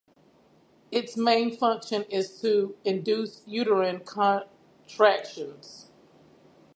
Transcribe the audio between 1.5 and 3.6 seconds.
function is to induce